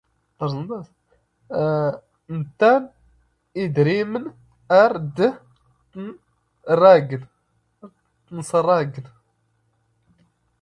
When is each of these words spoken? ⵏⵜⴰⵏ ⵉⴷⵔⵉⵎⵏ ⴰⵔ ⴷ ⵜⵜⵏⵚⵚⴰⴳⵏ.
ⵏⵜⴰⵏ 2.39 2.83
ⵉⴷⵔⵉⵎⵏ 3.61 4.15
ⴰⵔ 4.79 4.93
ⴷ 5.15 5.17
ⵜⵜⵏⵚⵚⴰⴳⵏ. 8.25 9.05